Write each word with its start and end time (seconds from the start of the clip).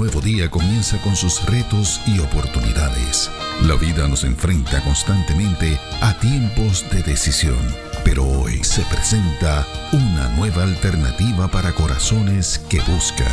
nuevo 0.00 0.22
día 0.22 0.50
comienza 0.50 0.96
con 1.02 1.14
sus 1.14 1.44
retos 1.44 2.00
y 2.06 2.20
oportunidades. 2.20 3.30
La 3.66 3.74
vida 3.74 4.08
nos 4.08 4.24
enfrenta 4.24 4.82
constantemente 4.82 5.78
a 6.00 6.14
tiempos 6.14 6.86
de 6.90 7.02
decisión, 7.02 7.58
pero 8.02 8.24
hoy 8.26 8.64
se 8.64 8.80
presenta 8.84 9.66
una 9.92 10.30
nueva 10.36 10.62
alternativa 10.62 11.48
para 11.50 11.74
corazones 11.74 12.62
que 12.70 12.80
buscan. 12.80 13.26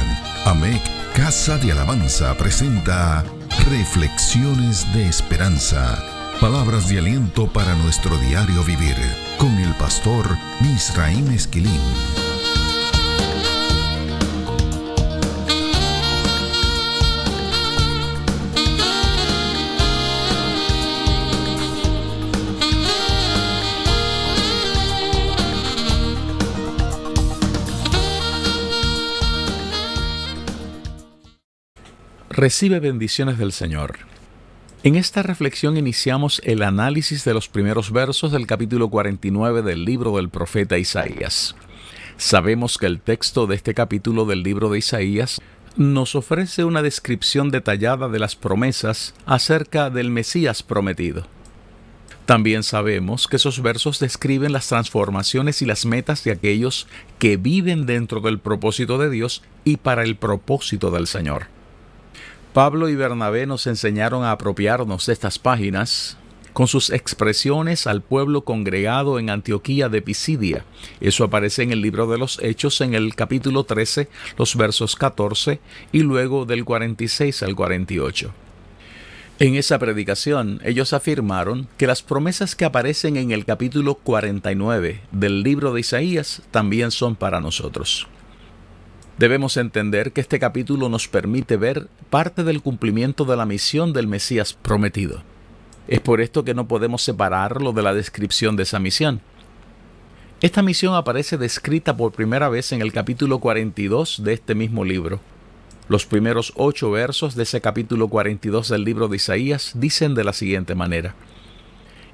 AMEC 0.44 0.82
Casa 1.16 1.58
de 1.58 1.72
Alabanza 1.72 2.36
presenta 2.36 3.24
Reflexiones 3.70 4.92
de 4.94 5.08
Esperanza. 5.08 6.04
Palabras 6.42 6.90
de 6.90 7.00
aliento 7.00 7.48
para 7.48 7.76
nuestro 7.76 8.18
diario 8.18 8.62
vivir 8.66 8.98
con 9.38 9.58
el 9.58 9.74
pastor 9.76 10.38
Misraim 10.60 11.32
Esquilín. 11.32 12.27
Recibe 32.38 32.80
bendiciones 32.80 33.40
del 33.40 33.52
Señor. 33.52 33.98
En 34.84 34.96
esta 34.96 35.24
reflexión 35.24 35.76
iniciamos 35.76 36.40
el 36.46 36.62
análisis 36.62 37.26
de 37.26 37.34
los 37.34 37.48
primeros 37.48 37.92
versos 37.92 38.32
del 38.32 38.46
capítulo 38.46 38.92
49 38.92 39.64
del 39.64 39.84
libro 39.84 40.16
del 40.16 40.30
profeta 40.30 40.78
Isaías. 40.78 41.56
Sabemos 42.16 42.78
que 42.78 42.86
el 42.86 43.02
texto 43.02 43.48
de 43.48 43.56
este 43.56 43.74
capítulo 43.74 44.26
del 44.26 44.44
libro 44.44 44.70
de 44.70 44.78
Isaías 44.78 45.42
nos 45.78 46.14
ofrece 46.14 46.64
una 46.64 46.84
descripción 46.84 47.50
detallada 47.50 48.08
de 48.08 48.20
las 48.20 48.36
promesas 48.36 49.16
acerca 49.26 49.90
del 49.90 50.12
Mesías 50.12 50.62
prometido. 50.62 51.26
También 52.28 52.62
sabemos 52.62 53.28
que 53.28 53.38
esos 53.38 53.64
versos 53.64 54.00
describen 54.00 54.52
las 54.52 54.68
transformaciones 54.68 55.64
y 55.64 55.66
las 55.66 55.88
metas 55.88 56.24
de 56.24 56.34
aquellos 56.34 56.88
que 57.18 57.38
viven 57.38 57.88
dentro 57.88 58.22
del 58.22 58.38
propósito 58.38 59.00
de 59.00 59.10
Dios 59.10 59.42
y 59.64 59.78
para 59.78 60.04
el 60.04 60.18
propósito 60.18 60.92
del 60.92 61.08
Señor. 61.08 61.57
Pablo 62.58 62.90
y 62.90 62.96
Bernabé 62.96 63.46
nos 63.46 63.68
enseñaron 63.68 64.24
a 64.24 64.32
apropiarnos 64.32 65.06
de 65.06 65.14
estas 65.14 65.38
páginas 65.38 66.18
con 66.54 66.68
sus 66.68 66.90
expresiones 66.90 67.86
al 67.86 68.02
pueblo 68.02 68.46
congregado 68.46 69.20
en 69.20 69.30
Antioquía 69.30 69.90
de 69.90 70.02
Pisidia. 70.02 70.66
Eso 71.00 71.24
aparece 71.24 71.62
en 71.62 71.72
el 71.72 71.84
libro 71.84 72.08
de 72.08 72.18
los 72.18 72.40
Hechos 72.42 72.82
en 72.82 72.96
el 72.96 73.14
capítulo 73.14 73.64
13, 73.64 74.10
los 74.40 74.56
versos 74.56 74.96
14 74.96 75.60
y 75.92 76.00
luego 76.00 76.46
del 76.46 76.66
46 76.66 77.44
al 77.44 77.56
48. 77.56 78.34
En 79.38 79.54
esa 79.54 79.78
predicación 79.78 80.60
ellos 80.64 80.94
afirmaron 80.94 81.68
que 81.78 81.86
las 81.86 82.02
promesas 82.02 82.56
que 82.56 82.66
aparecen 82.66 83.18
en 83.18 83.30
el 83.30 83.46
capítulo 83.46 83.94
49 83.94 85.02
del 85.12 85.44
libro 85.44 85.74
de 85.74 85.82
Isaías 85.82 86.42
también 86.50 86.90
son 86.90 87.16
para 87.16 87.40
nosotros. 87.40 88.08
Debemos 89.18 89.58
entender 89.58 90.12
que 90.12 90.22
este 90.22 90.38
capítulo 90.38 90.90
nos 90.90 91.08
permite 91.08 91.58
ver 91.58 91.88
parte 92.12 92.44
del 92.44 92.62
cumplimiento 92.62 93.26
de 93.26 93.36
la 93.36 93.48
misión 93.48 93.92
del 93.92 94.06
Mesías 94.06 94.54
prometido. 94.54 95.24
Es 95.88 96.02
por 96.02 96.22
esto 96.22 96.44
que 96.44 96.54
no 96.54 96.68
podemos 96.68 97.02
separarlo 97.02 97.72
de 97.72 97.82
la 97.82 97.96
descripción 97.96 98.56
de 98.56 98.64
esa 98.64 98.78
misión. 98.78 99.22
Esta 100.42 100.62
misión 100.62 100.94
aparece 100.94 101.40
descrita 101.40 101.98
por 101.98 102.12
primera 102.12 102.48
vez 102.48 102.72
en 102.74 102.84
el 102.84 102.94
capítulo 102.94 103.40
42 103.40 104.24
de 104.24 104.34
este 104.34 104.54
mismo 104.54 104.86
libro. 104.86 105.20
Los 105.90 106.06
primeros 106.06 106.54
ocho 106.56 106.92
versos 106.92 107.34
de 107.34 107.44
ese 107.44 107.60
capítulo 107.60 108.10
42 108.10 108.70
del 108.70 108.84
libro 108.84 109.08
de 109.08 109.16
Isaías 109.16 109.72
dicen 109.74 110.14
de 110.14 110.26
la 110.26 110.34
siguiente 110.34 110.76
manera. 110.76 111.16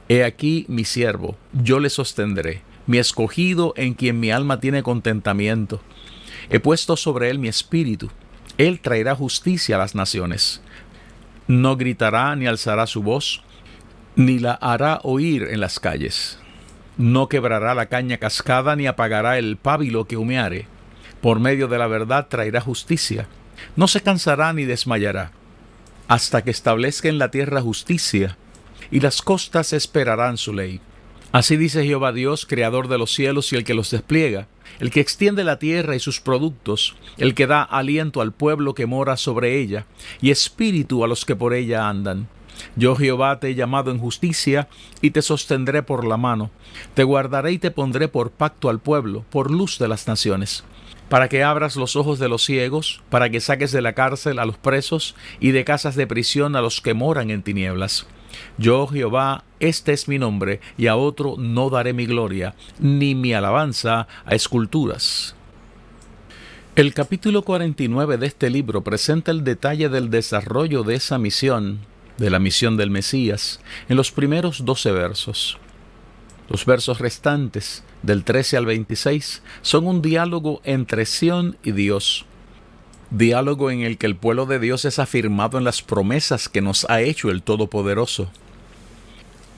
He 0.08 0.24
aquí 0.24 0.66
mi 0.70 0.86
siervo, 0.86 1.36
yo 1.52 1.82
le 1.82 1.90
sostendré, 1.90 2.62
mi 2.88 2.98
escogido 2.98 3.74
en 3.76 3.94
quien 3.94 4.22
mi 4.22 4.32
alma 4.32 4.62
tiene 4.62 4.84
contentamiento 4.84 5.82
He 6.50 6.60
puesto 6.60 6.98
sobre 6.98 7.30
él 7.30 7.40
mi 7.40 7.48
espíritu. 7.48 8.10
Él 8.58 8.80
traerá 8.80 9.16
justicia 9.16 9.76
a 9.76 9.80
las 9.80 9.96
naciones. 9.96 10.62
No 11.48 11.76
gritará 11.76 12.36
ni 12.36 12.48
alzará 12.48 12.88
su 12.88 13.02
voz, 13.02 13.44
ni 14.16 14.40
la 14.40 14.54
hará 14.54 15.00
oír 15.04 15.48
en 15.50 15.60
las 15.60 15.80
calles. 15.80 16.40
No 16.98 17.28
quebrará 17.28 17.74
la 17.74 17.88
caña 17.88 18.18
cascada, 18.18 18.76
ni 18.76 18.86
apagará 18.86 19.38
el 19.38 19.58
pábilo 19.58 20.06
que 20.06 20.18
humeare. 20.18 20.68
Por 21.22 21.40
medio 21.40 21.68
de 21.68 21.78
la 21.78 21.88
verdad 21.88 22.28
traerá 22.28 22.62
justicia. 22.62 23.28
No 23.76 23.88
se 23.88 24.02
cansará 24.02 24.54
ni 24.54 24.66
desmayará, 24.66 25.32
hasta 26.08 26.44
que 26.44 26.52
establezca 26.52 27.10
en 27.10 27.18
la 27.18 27.32
tierra 27.32 27.62
justicia, 27.62 28.38
y 28.92 29.00
las 29.00 29.22
costas 29.22 29.74
esperarán 29.74 30.38
su 30.38 30.54
ley. 30.54 30.82
Así 31.34 31.58
dice 31.58 31.84
Jehová 31.84 32.12
Dios, 32.12 32.46
creador 32.46 32.88
de 32.88 33.00
los 33.00 33.12
cielos 33.12 33.52
y 33.52 33.56
el 33.56 33.64
que 33.64 33.74
los 33.74 33.90
despliega, 33.90 34.48
el 34.80 34.92
que 34.92 35.00
extiende 35.00 35.44
la 35.44 35.58
tierra 35.58 35.96
y 35.96 36.00
sus 36.00 36.22
productos, 36.22 36.96
el 37.18 37.34
que 37.34 37.48
da 37.48 37.64
aliento 37.64 38.22
al 38.22 38.34
pueblo 38.34 38.76
que 38.76 38.86
mora 38.86 39.18
sobre 39.18 39.60
ella, 39.60 39.88
y 40.22 40.30
espíritu 40.30 41.04
a 41.04 41.08
los 41.08 41.26
que 41.26 41.36
por 41.36 41.56
ella 41.56 41.90
andan. 41.90 42.28
Yo 42.76 42.96
Jehová 42.96 43.40
te 43.40 43.50
he 43.50 43.56
llamado 43.56 43.90
en 43.90 43.98
justicia, 43.98 44.68
y 45.02 45.10
te 45.10 45.24
sostendré 45.24 45.82
por 45.82 46.06
la 46.06 46.18
mano, 46.18 46.52
te 46.94 47.04
guardaré 47.04 47.54
y 47.54 47.58
te 47.58 47.72
pondré 47.72 48.08
por 48.08 48.30
pacto 48.30 48.70
al 48.70 48.78
pueblo, 48.78 49.26
por 49.32 49.50
luz 49.50 49.80
de 49.80 49.88
las 49.88 50.08
naciones. 50.08 50.64
Para 51.10 51.30
que 51.30 51.44
abras 51.44 51.78
los 51.78 51.96
ojos 51.96 52.20
de 52.20 52.30
los 52.30 52.44
ciegos, 52.44 53.02
para 53.10 53.32
que 53.32 53.42
saques 53.42 53.72
de 53.72 53.82
la 53.82 53.94
cárcel 53.94 54.38
a 54.38 54.46
los 54.46 54.58
presos 54.58 55.16
y 55.40 55.50
de 55.50 55.66
casas 55.66 55.96
de 55.96 56.06
prisión 56.06 56.56
a 56.56 56.62
los 56.62 56.80
que 56.80 56.94
moran 56.94 57.32
en 57.32 57.42
tinieblas 57.42 58.06
yo 58.58 58.88
Jehová, 58.88 59.44
este 59.60 59.94
es 59.94 60.08
mi 60.08 60.20
nombre, 60.20 60.60
y 60.78 60.88
a 60.88 60.96
otro 60.96 61.36
no 61.38 61.70
daré 61.70 61.94
mi 61.94 62.06
gloria, 62.06 62.56
ni 62.80 63.16
mi 63.16 63.34
alabanza 63.34 64.08
a 64.26 64.36
esculturas. 64.36 65.36
El 66.76 66.94
capítulo 66.94 67.44
49 67.44 68.18
de 68.18 68.26
este 68.26 68.50
libro 68.50 68.84
presenta 68.84 69.32
el 69.32 69.44
detalle 69.44 69.90
del 69.90 70.10
desarrollo 70.10 70.84
de 70.84 70.96
esa 70.96 71.20
misión, 71.20 71.80
de 72.18 72.30
la 72.30 72.40
misión 72.40 72.78
del 72.78 72.90
Mesías, 72.90 73.60
en 73.90 73.98
los 73.98 74.12
primeros 74.12 74.66
12 74.66 74.92
versos. 74.92 75.60
Los 76.50 76.66
versos 76.66 77.00
restantes, 77.00 77.84
del 78.02 78.24
13 78.24 78.58
al 78.58 78.66
26, 78.66 79.44
son 79.62 79.88
un 79.88 80.02
diálogo 80.02 80.62
entre 80.64 81.06
Sión 81.06 81.58
y 81.64 81.72
Dios, 81.72 82.26
diálogo 83.14 83.70
en 83.70 83.82
el 83.82 83.98
que 83.98 84.08
el 84.08 84.16
pueblo 84.16 84.48
de 84.48 84.60
Dios 84.60 84.86
es 84.86 84.98
afirmado 84.98 85.60
en 85.60 85.64
las 85.64 85.82
promesas 85.82 86.50
que 86.50 86.62
nos 86.62 86.86
ha 86.90 87.02
hecho 87.02 87.30
el 87.30 87.44
Todopoderoso. 87.44 88.30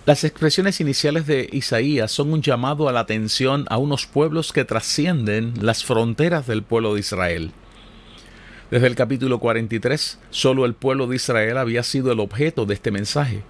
Las 0.05 0.23
expresiones 0.23 0.81
iniciales 0.81 1.25
de 1.25 1.49
Isaías 1.51 2.11
son 2.11 2.33
un 2.33 2.41
llamado 2.41 2.89
a 2.89 2.91
la 2.91 2.99
atención 2.99 3.65
a 3.69 3.77
unos 3.77 4.05
pueblos 4.05 4.51
que 4.51 4.65
trascienden 4.65 5.53
las 5.61 5.83
fronteras 5.83 6.45
del 6.45 6.63
pueblo 6.63 6.93
de 6.93 6.99
Israel. 6.99 7.51
Desde 8.69 8.87
el 8.87 8.95
capítulo 8.95 9.39
43, 9.39 10.19
solo 10.29 10.65
el 10.65 10.73
pueblo 10.73 11.07
de 11.07 11.15
Israel 11.15 11.57
había 11.57 11.81
sido 11.83 12.11
el 12.11 12.19
objeto 12.19 12.65
de 12.65 12.73
este 12.73 12.91
mensaje. 12.91 13.41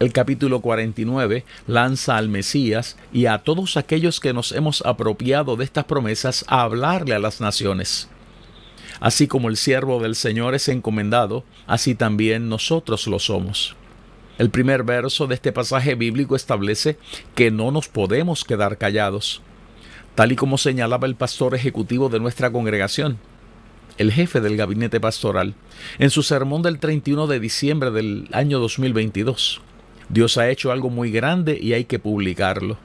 El 0.00 0.12
capítulo 0.12 0.60
49 0.60 1.44
lanza 1.66 2.16
al 2.16 2.28
Mesías 2.28 2.96
y 3.12 3.26
a 3.26 3.38
todos 3.38 3.76
aquellos 3.76 4.20
que 4.20 4.32
nos 4.32 4.52
hemos 4.52 4.84
apropiado 4.84 5.56
de 5.56 5.64
estas 5.64 5.84
promesas 5.84 6.44
a 6.46 6.62
hablarle 6.62 7.14
a 7.14 7.20
las 7.20 7.40
naciones. 7.40 8.08
Así 9.00 9.26
como 9.26 9.48
el 9.48 9.56
siervo 9.56 10.00
del 10.00 10.14
Señor 10.14 10.54
es 10.54 10.68
encomendado, 10.68 11.44
así 11.66 11.94
también 11.94 12.48
nosotros 12.48 13.06
lo 13.06 13.18
somos. 13.18 13.76
El 14.38 14.50
primer 14.50 14.82
verso 14.82 15.26
de 15.26 15.34
este 15.34 15.52
pasaje 15.52 15.94
bíblico 15.94 16.34
establece 16.34 16.98
que 17.34 17.50
no 17.50 17.70
nos 17.70 17.88
podemos 17.88 18.44
quedar 18.44 18.78
callados, 18.78 19.42
tal 20.14 20.32
y 20.32 20.36
como 20.36 20.58
señalaba 20.58 21.06
el 21.06 21.14
pastor 21.14 21.54
ejecutivo 21.54 22.08
de 22.08 22.20
nuestra 22.20 22.50
congregación, 22.50 23.18
el 23.96 24.12
jefe 24.12 24.40
del 24.40 24.56
gabinete 24.56 24.98
pastoral, 25.00 25.54
en 25.98 26.10
su 26.10 26.22
sermón 26.22 26.62
del 26.62 26.80
31 26.80 27.26
de 27.28 27.38
diciembre 27.38 27.90
del 27.92 28.28
año 28.32 28.58
2022. 28.58 29.60
Dios 30.08 30.36
ha 30.36 30.50
hecho 30.50 30.72
algo 30.72 30.90
muy 30.90 31.10
grande 31.10 31.58
y 31.60 31.72
hay 31.72 31.84
que 31.84 31.98
publicarlo. 31.98 32.76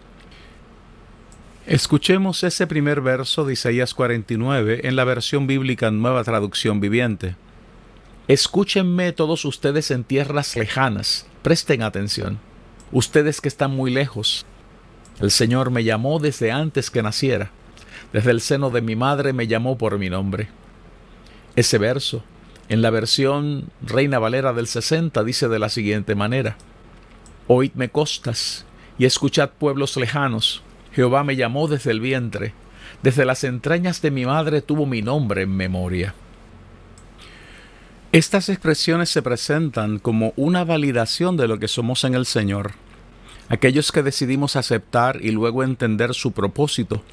Escuchemos 1.70 2.44
ese 2.44 2.66
primer 2.66 3.00
verso 3.00 3.46
de 3.46 3.54
Isaías 3.54 3.94
49 3.94 4.88
en 4.88 4.96
la 4.96 5.04
versión 5.04 5.46
bíblica 5.46 5.92
Nueva 5.92 6.24
Traducción 6.24 6.80
Viviente. 6.80 7.36
Escúchenme 8.28 9.12
todos 9.12 9.46
ustedes 9.46 9.92
en 9.92 10.04
tierras 10.04 10.56
lejanas, 10.56 11.28
presten 11.44 11.84
atención, 11.84 12.40
ustedes 12.92 13.40
que 13.40 13.50
están 13.50 13.70
muy 13.70 13.92
lejos. 13.92 14.48
El 15.22 15.30
Señor 15.30 15.70
me 15.70 15.84
llamó 15.84 16.18
desde 16.18 16.52
antes 16.52 16.90
que 16.90 17.04
naciera, 17.04 17.52
desde 18.14 18.32
el 18.32 18.42
seno 18.42 18.72
de 18.72 18.82
mi 18.82 18.96
madre 18.96 19.32
me 19.32 19.46
llamó 19.46 19.78
por 19.78 20.00
mi 20.00 20.10
nombre. 20.10 20.50
Ese 21.56 21.78
verso, 21.78 22.24
en 22.68 22.82
la 22.82 22.90
versión 22.90 23.70
Reina 23.84 24.18
Valera 24.18 24.54
del 24.54 24.66
60, 24.66 25.24
dice 25.24 25.48
de 25.48 25.60
la 25.60 25.70
siguiente 25.70 26.16
manera, 26.16 26.58
Oídme 27.46 27.90
costas 27.90 28.66
y 28.98 29.06
escuchad 29.06 29.52
pueblos 29.52 29.98
lejanos, 29.98 30.64
Jehová 30.94 31.24
me 31.24 31.36
llamó 31.36 31.68
desde 31.68 31.92
el 31.92 32.00
vientre, 32.00 32.54
desde 33.04 33.26
las 33.26 33.44
entrañas 33.44 34.02
de 34.02 34.12
mi 34.12 34.26
madre 34.26 34.62
tuvo 34.62 34.86
mi 34.86 35.02
nombre 35.02 35.44
en 35.44 35.56
memoria. 35.56 36.14
Estas 38.12 38.50
expresiones 38.50 39.10
se 39.10 39.22
presentan 39.22 40.00
como 40.00 40.34
una 40.36 40.64
validación 40.64 41.38
de 41.38 41.48
lo 41.48 41.60
que 41.60 41.68
somos 41.68 42.04
en 42.04 42.16
el 42.16 42.26
Señor. 42.26 42.72
Aquellos 43.50 43.92
que 43.92 44.04
decidimos 44.04 44.56
aceptar 44.56 45.20
y 45.22 45.32
luego 45.32 45.64
entender 45.64 46.14
su 46.14 46.32
propósito, 46.32 47.04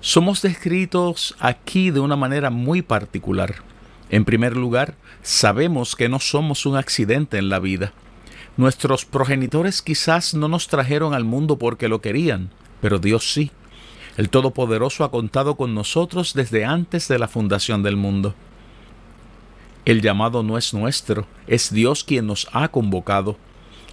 somos 0.00 0.42
descritos 0.42 1.34
aquí 1.38 1.90
de 1.90 2.00
una 2.00 2.16
manera 2.16 2.50
muy 2.50 2.82
particular. 2.82 3.56
En 4.10 4.26
primer 4.26 4.56
lugar, 4.56 4.94
sabemos 5.22 5.96
que 5.96 6.10
no 6.10 6.20
somos 6.20 6.66
un 6.66 6.76
accidente 6.76 7.38
en 7.38 7.48
la 7.48 7.58
vida. 7.58 7.92
Nuestros 8.58 9.06
progenitores 9.06 9.80
quizás 9.80 10.34
no 10.34 10.48
nos 10.48 10.68
trajeron 10.68 11.14
al 11.14 11.24
mundo 11.24 11.58
porque 11.58 11.88
lo 11.88 12.02
querían, 12.02 12.50
pero 12.82 12.98
Dios 12.98 13.32
sí. 13.32 13.50
El 14.18 14.28
Todopoderoso 14.28 15.04
ha 15.04 15.10
contado 15.10 15.54
con 15.54 15.74
nosotros 15.74 16.34
desde 16.34 16.66
antes 16.66 17.08
de 17.08 17.18
la 17.18 17.28
fundación 17.28 17.82
del 17.82 17.96
mundo. 17.96 18.34
El 19.86 20.02
llamado 20.02 20.42
no 20.42 20.58
es 20.58 20.74
nuestro, 20.74 21.26
es 21.46 21.72
Dios 21.72 22.04
quien 22.04 22.26
nos 22.26 22.48
ha 22.52 22.68
convocado. 22.68 23.38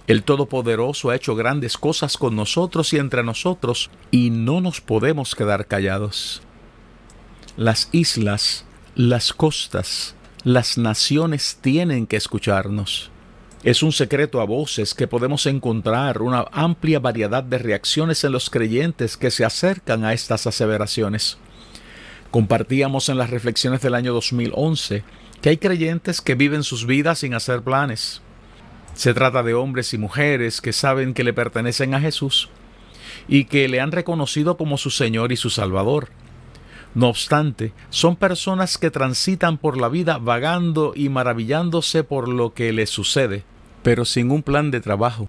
El 0.08 0.24
Todopoderoso 0.24 1.10
ha 1.10 1.16
hecho 1.16 1.36
grandes 1.36 1.78
cosas 1.78 2.18
con 2.18 2.34
nosotros 2.34 2.92
y 2.92 2.98
entre 2.98 3.22
nosotros, 3.22 3.90
y 4.10 4.30
no 4.30 4.60
nos 4.60 4.80
podemos 4.80 5.34
quedar 5.34 5.66
callados. 5.66 6.42
Las 7.56 7.88
islas, 7.92 8.64
las 8.96 9.32
costas, 9.32 10.16
las 10.42 10.78
naciones 10.78 11.58
tienen 11.62 12.08
que 12.08 12.16
escucharnos. 12.16 13.10
Es 13.62 13.82
un 13.82 13.92
secreto 13.92 14.40
a 14.40 14.46
voces 14.46 14.94
que 14.94 15.06
podemos 15.06 15.44
encontrar 15.44 16.22
una 16.22 16.46
amplia 16.50 16.98
variedad 16.98 17.44
de 17.44 17.58
reacciones 17.58 18.24
en 18.24 18.32
los 18.32 18.48
creyentes 18.48 19.18
que 19.18 19.30
se 19.30 19.44
acercan 19.44 20.02
a 20.06 20.14
estas 20.14 20.46
aseveraciones. 20.46 21.36
Compartíamos 22.30 23.10
en 23.10 23.18
las 23.18 23.28
reflexiones 23.28 23.82
del 23.82 23.94
año 23.94 24.14
2011 24.14 25.04
que 25.42 25.50
hay 25.50 25.58
creyentes 25.58 26.22
que 26.22 26.36
viven 26.36 26.62
sus 26.62 26.86
vidas 26.86 27.18
sin 27.18 27.34
hacer 27.34 27.60
planes. 27.60 28.22
Se 28.94 29.12
trata 29.12 29.42
de 29.42 29.52
hombres 29.52 29.92
y 29.92 29.98
mujeres 29.98 30.62
que 30.62 30.72
saben 30.72 31.12
que 31.12 31.24
le 31.24 31.34
pertenecen 31.34 31.92
a 31.92 32.00
Jesús 32.00 32.48
y 33.28 33.44
que 33.44 33.68
le 33.68 33.80
han 33.80 33.92
reconocido 33.92 34.56
como 34.56 34.78
su 34.78 34.90
Señor 34.90 35.32
y 35.32 35.36
su 35.36 35.50
Salvador. 35.50 36.08
No 36.94 37.08
obstante, 37.08 37.72
son 37.90 38.16
personas 38.16 38.76
que 38.76 38.90
transitan 38.90 39.58
por 39.58 39.76
la 39.76 39.88
vida 39.88 40.18
vagando 40.18 40.92
y 40.96 41.08
maravillándose 41.08 42.02
por 42.02 42.28
lo 42.28 42.52
que 42.52 42.72
les 42.72 42.90
sucede, 42.90 43.44
pero 43.82 44.04
sin 44.04 44.30
un 44.30 44.42
plan 44.42 44.70
de 44.70 44.80
trabajo, 44.80 45.28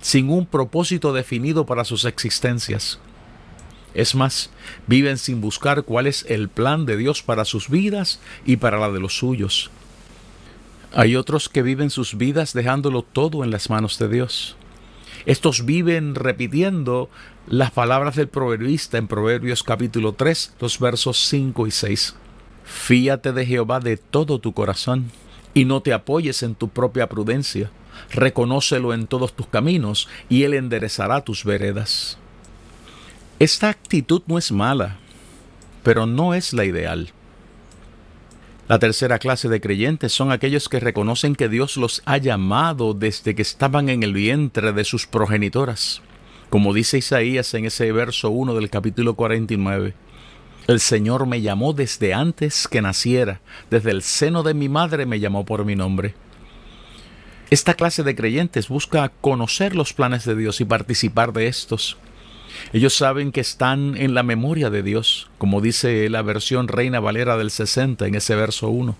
sin 0.00 0.30
un 0.30 0.46
propósito 0.46 1.12
definido 1.12 1.66
para 1.66 1.84
sus 1.84 2.06
existencias. 2.06 2.98
Es 3.94 4.14
más, 4.14 4.50
viven 4.86 5.18
sin 5.18 5.42
buscar 5.42 5.82
cuál 5.82 6.06
es 6.06 6.24
el 6.28 6.48
plan 6.48 6.86
de 6.86 6.96
Dios 6.96 7.22
para 7.22 7.44
sus 7.44 7.68
vidas 7.68 8.20
y 8.46 8.56
para 8.56 8.78
la 8.78 8.90
de 8.90 9.00
los 9.00 9.18
suyos. 9.18 9.70
Hay 10.94 11.16
otros 11.16 11.50
que 11.50 11.62
viven 11.62 11.90
sus 11.90 12.16
vidas 12.16 12.54
dejándolo 12.54 13.02
todo 13.02 13.44
en 13.44 13.50
las 13.50 13.68
manos 13.68 13.98
de 13.98 14.08
Dios. 14.08 14.56
Estos 15.24 15.64
viven 15.64 16.16
repitiendo 16.16 17.08
las 17.46 17.70
palabras 17.70 18.16
del 18.16 18.28
proverbista 18.28 18.98
en 18.98 19.06
Proverbios 19.06 19.62
capítulo 19.62 20.14
3, 20.14 20.54
los 20.58 20.80
versos 20.80 21.28
5 21.28 21.68
y 21.68 21.70
6. 21.70 22.16
Fíate 22.64 23.32
de 23.32 23.46
Jehová 23.46 23.78
de 23.78 23.96
todo 23.96 24.40
tu 24.40 24.52
corazón 24.52 25.12
y 25.54 25.64
no 25.64 25.80
te 25.80 25.92
apoyes 25.92 26.42
en 26.42 26.56
tu 26.56 26.68
propia 26.68 27.08
prudencia. 27.08 27.70
Reconócelo 28.10 28.94
en 28.94 29.06
todos 29.06 29.32
tus 29.34 29.46
caminos 29.46 30.08
y 30.28 30.42
él 30.42 30.54
enderezará 30.54 31.20
tus 31.20 31.44
veredas. 31.44 32.18
Esta 33.38 33.68
actitud 33.68 34.22
no 34.26 34.38
es 34.38 34.50
mala, 34.50 34.98
pero 35.84 36.06
no 36.06 36.34
es 36.34 36.52
la 36.52 36.64
ideal. 36.64 37.12
La 38.68 38.78
tercera 38.78 39.18
clase 39.18 39.48
de 39.48 39.60
creyentes 39.60 40.12
son 40.12 40.30
aquellos 40.30 40.68
que 40.68 40.78
reconocen 40.78 41.34
que 41.34 41.48
Dios 41.48 41.76
los 41.76 42.00
ha 42.04 42.16
llamado 42.18 42.94
desde 42.94 43.34
que 43.34 43.42
estaban 43.42 43.88
en 43.88 44.02
el 44.02 44.14
vientre 44.14 44.72
de 44.72 44.84
sus 44.84 45.06
progenitoras. 45.06 46.00
Como 46.48 46.72
dice 46.72 46.98
Isaías 46.98 47.54
en 47.54 47.64
ese 47.64 47.90
verso 47.92 48.30
1 48.30 48.54
del 48.54 48.70
capítulo 48.70 49.14
49, 49.14 49.94
el 50.68 50.78
Señor 50.78 51.26
me 51.26 51.40
llamó 51.40 51.72
desde 51.72 52.14
antes 52.14 52.68
que 52.68 52.80
naciera, 52.80 53.40
desde 53.68 53.90
el 53.90 54.02
seno 54.02 54.44
de 54.44 54.54
mi 54.54 54.68
madre 54.68 55.06
me 55.06 55.18
llamó 55.18 55.44
por 55.44 55.64
mi 55.64 55.74
nombre. 55.74 56.14
Esta 57.50 57.74
clase 57.74 58.04
de 58.04 58.14
creyentes 58.14 58.68
busca 58.68 59.08
conocer 59.20 59.74
los 59.74 59.92
planes 59.92 60.24
de 60.24 60.36
Dios 60.36 60.60
y 60.60 60.64
participar 60.64 61.32
de 61.32 61.48
estos. 61.48 61.98
Ellos 62.72 62.94
saben 62.94 63.32
que 63.32 63.40
están 63.40 63.96
en 63.96 64.14
la 64.14 64.22
memoria 64.22 64.70
de 64.70 64.82
Dios, 64.82 65.30
como 65.38 65.60
dice 65.60 66.08
la 66.08 66.22
versión 66.22 66.68
Reina 66.68 67.00
Valera 67.00 67.36
del 67.36 67.50
60 67.50 68.06
en 68.06 68.14
ese 68.14 68.34
verso 68.34 68.68
1, 68.68 68.96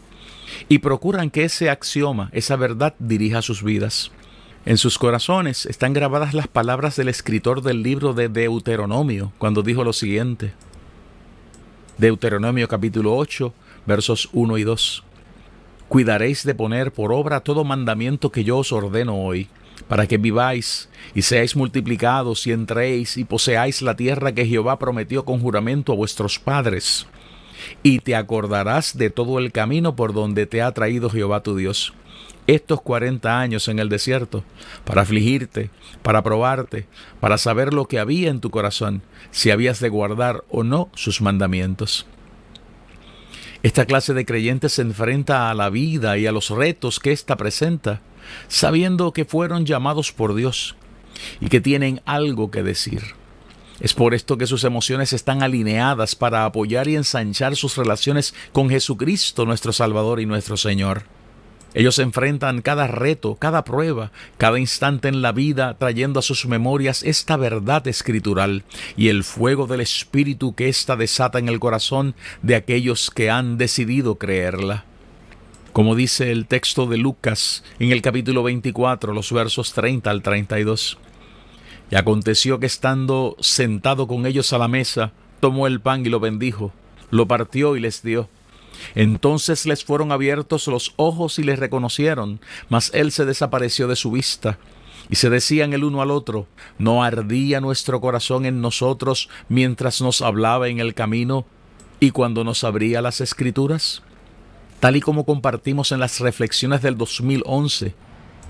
y 0.69 0.79
procuran 0.79 1.31
que 1.31 1.45
ese 1.45 1.71
axioma, 1.71 2.29
esa 2.33 2.57
verdad, 2.57 2.95
dirija 2.99 3.43
sus 3.43 3.63
vidas. 3.63 4.11
En 4.65 4.79
sus 4.79 4.99
corazones 4.99 5.67
están 5.67 5.93
grabadas 5.93 6.35
las 6.35 6.47
palabras 6.47 6.97
del 6.97 7.09
escritor 7.09 7.63
del 7.63 7.83
libro 7.83 8.15
de 8.15 8.29
Deuteronomio, 8.29 9.33
cuando 9.39 9.63
dijo 9.63 9.83
lo 9.83 9.93
siguiente. 9.93 10.53
Deuteronomio 11.99 12.69
capítulo 12.69 13.17
8, 13.17 13.53
versos 13.87 14.29
1 14.33 14.59
y 14.59 14.65
2. 14.65 15.05
Cuidaréis 15.89 16.45
de 16.45 16.55
poner 16.55 16.93
por 16.93 17.13
obra 17.13 17.41
todo 17.41 17.65
mandamiento 17.65 18.31
que 18.31 18.45
yo 18.45 18.59
os 18.59 18.73
ordeno 18.73 19.17
hoy 19.17 19.49
para 19.89 20.07
que 20.07 20.19
viváis 20.19 20.89
y 21.15 21.23
seáis 21.23 21.57
multiplicados 21.57 22.47
y 22.47 22.53
entréis 22.53 23.17
y 23.17 23.25
poseáis 23.25 23.83
la 23.83 23.97
tierra 23.97 24.33
que 24.33 24.47
Jehová 24.47 24.79
prometió 24.79 25.25
con 25.25 25.41
juramento 25.41 25.93
a 25.93 25.97
vuestros 25.97 26.39
padres. 26.39 27.07
Y 27.83 28.01
te 28.01 28.17
acordarás 28.17 28.97
de 28.97 29.11
todo 29.11 29.39
el 29.39 29.53
camino 29.53 29.95
por 29.95 30.13
donde 30.13 30.47
te 30.47 30.63
ha 30.63 30.73
traído 30.73 31.11
Jehová 31.11 31.43
tu 31.43 31.57
Dios 31.57 31.93
estos 32.47 32.81
cuarenta 32.81 33.39
años 33.39 33.69
en 33.69 33.79
el 33.79 33.89
desierto, 33.89 34.45
para 34.85 35.03
afligirte, 35.03 35.71
para 36.03 36.23
probarte, 36.23 36.87
para 37.21 37.39
saber 37.39 37.73
lo 37.73 37.87
que 37.87 37.99
había 37.99 38.31
en 38.31 38.41
tu 38.41 38.51
corazón, 38.51 39.03
si 39.31 39.51
habías 39.51 39.81
de 39.81 39.89
guardar 39.89 40.45
o 40.51 40.65
no 40.65 40.91
sus 40.95 41.21
mandamientos. 41.21 42.07
Esta 43.63 43.87
clase 43.87 44.13
de 44.13 44.27
creyentes 44.27 44.73
se 44.73 44.83
enfrenta 44.83 45.49
a 45.49 45.55
la 45.55 45.71
vida 45.71 46.19
y 46.19 46.27
a 46.27 46.33
los 46.33 46.51
retos 46.51 46.99
que 46.99 47.13
ésta 47.13 47.37
presenta, 47.37 48.01
sabiendo 48.49 49.13
que 49.13 49.25
fueron 49.25 49.67
llamados 49.67 50.11
por 50.13 50.35
Dios 50.35 50.75
y 51.41 51.49
que 51.49 51.61
tienen 51.61 52.01
algo 52.05 52.51
que 52.51 52.65
decir. 52.65 53.03
Es 53.79 53.95
por 53.95 54.15
esto 54.15 54.37
que 54.37 54.47
sus 54.47 54.65
emociones 54.65 55.13
están 55.13 55.43
alineadas 55.43 56.17
para 56.17 56.45
apoyar 56.45 56.89
y 56.89 56.97
ensanchar 56.97 57.55
sus 57.55 57.77
relaciones 57.77 58.35
con 58.53 58.69
Jesucristo 58.69 59.47
nuestro 59.47 59.73
Salvador 59.73 60.21
y 60.21 60.27
nuestro 60.27 60.57
Señor. 60.57 61.05
Ellos 61.75 61.99
enfrentan 61.99 62.61
cada 62.61 62.87
reto, 62.87 63.37
cada 63.37 63.65
prueba, 63.65 64.13
cada 64.37 64.59
instante 64.59 65.09
en 65.09 65.23
la 65.23 65.33
vida, 65.33 65.75
trayendo 65.79 66.19
a 66.21 66.23
sus 66.23 66.45
memorias 66.47 67.03
esta 67.03 67.37
verdad 67.39 67.87
escritural 67.89 68.63
y 68.97 69.09
el 69.09 69.25
fuego 69.25 69.67
del 69.67 69.81
Espíritu 69.81 70.55
que 70.55 70.69
ésta 70.69 70.97
desata 70.97 71.39
en 71.39 71.49
el 71.49 71.61
corazón 71.61 72.15
de 72.43 72.57
aquellos 72.57 73.11
que 73.11 73.31
han 73.31 73.57
decidido 73.57 74.17
creerla. 74.17 74.85
Como 75.73 75.95
dice 75.95 76.31
el 76.31 76.47
texto 76.47 76.87
de 76.87 76.99
Lucas 76.99 77.65
en 77.79 77.91
el 77.93 78.03
capítulo 78.03 78.43
24, 78.43 79.15
los 79.15 79.33
versos 79.33 79.73
30 79.73 80.11
al 80.11 80.21
32. 80.21 80.99
Y 81.91 81.97
aconteció 81.97 82.61
que 82.61 82.67
estando 82.67 83.37
sentado 83.41 84.07
con 84.07 84.27
ellos 84.27 84.53
a 84.53 84.59
la 84.59 84.69
mesa, 84.69 85.13
tomó 85.41 85.67
el 85.67 85.81
pan 85.81 86.05
y 86.05 86.11
lo 86.11 86.21
bendijo, 86.21 86.73
lo 87.11 87.27
partió 87.27 87.77
y 87.77 87.81
les 87.81 88.03
dio 88.03 88.29
entonces 88.95 89.67
les 89.67 89.85
fueron 89.85 90.13
abiertos 90.13 90.67
los 90.67 90.93
ojos 90.97 91.39
y 91.39 91.43
les 91.43 91.59
reconocieron, 91.59 92.41
mas 92.69 92.91
él 92.95 93.13
se 93.13 93.25
desapareció 93.25 93.89
de 93.89 93.97
su 93.97 94.11
vista. 94.11 94.59
Y 95.11 95.17
se 95.17 95.31
decían 95.31 95.73
el 95.73 95.85
uno 95.85 96.01
al 96.01 96.11
otro, 96.11 96.47
¿no 96.79 97.03
ardía 97.03 97.61
nuestro 97.61 98.01
corazón 98.01 98.47
en 98.47 98.61
nosotros 98.61 99.29
mientras 99.49 100.01
nos 100.01 100.23
hablaba 100.23 100.69
en 100.69 100.81
el 100.81 100.95
camino 100.95 101.45
y 102.01 102.11
cuando 102.11 102.45
nos 102.45 102.65
abría 102.65 103.03
las 103.03 103.21
escrituras? 103.21 104.03
Tal 104.81 104.97
y 104.97 105.01
como 105.01 105.25
compartimos 105.25 105.93
en 105.93 106.01
las 106.01 106.21
reflexiones 106.21 106.83
del 106.83 106.97
2011, 106.97 107.95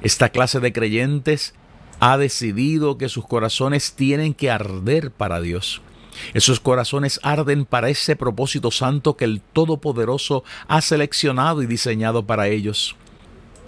esta 0.03 0.29
clase 0.31 0.61
de 0.61 0.73
creyentes 0.73 1.55
ha 2.01 2.17
decidido 2.17 2.99
que 2.99 3.09
sus 3.09 3.27
corazones 3.27 3.95
tienen 3.95 4.35
que 4.35 4.51
arder 4.51 5.11
para 5.11 5.41
Dios. 5.41 5.81
Esos 6.35 6.61
corazones 6.61 7.21
arden 7.23 7.65
para 7.65 7.89
ese 7.89 8.17
propósito 8.17 8.71
santo 8.71 9.17
que 9.17 9.25
el 9.25 9.41
Todopoderoso 9.41 10.45
ha 10.69 10.81
seleccionado 10.81 11.63
y 11.63 11.67
diseñado 11.67 12.27
para 12.27 12.49
ellos. 12.49 12.97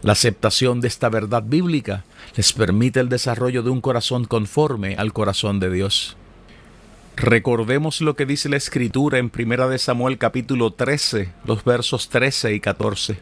La 0.03 0.13
aceptación 0.13 0.81
de 0.81 0.89
esta 0.89 1.09
verdad 1.09 1.43
bíblica 1.43 2.05
les 2.37 2.53
permite 2.53 3.01
el 3.01 3.09
desarrollo 3.09 3.63
de 3.63 3.71
un 3.71 3.81
corazón 3.81 4.27
conforme 4.27 4.97
al 4.97 5.13
corazón 5.13 5.61
de 5.61 5.71
Dios. 5.71 6.17
Recordemos 7.17 8.01
lo 8.01 8.17
que 8.17 8.27
dice 8.27 8.49
la 8.49 8.57
Escritura 8.57 9.19
en 9.19 9.31
1 9.35 9.69
de 9.69 9.79
Samuel 9.79 10.19
capítulo 10.19 10.73
13, 10.73 11.33
los 11.47 11.65
versos 11.65 12.09
13 12.09 12.55
y 12.55 12.61
14. 12.61 13.19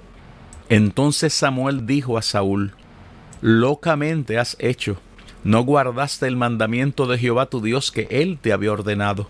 Entonces 0.71 1.35
Samuel 1.35 1.87
dijo 1.87 2.17
a 2.17 2.23
Saúl, 2.23 2.73
Locamente 3.43 4.39
has 4.39 4.57
hecho 4.59 4.97
no 5.45 5.63
guardaste 5.63 6.27
el 6.27 6.37
mandamiento 6.37 7.07
de 7.07 7.19
Jehová 7.19 7.47
tu 7.47 7.61
Dios 7.61 7.91
que 7.91 8.07
él 8.11 8.39
te 8.41 8.53
había 8.53 8.73
ordenado. 8.73 9.29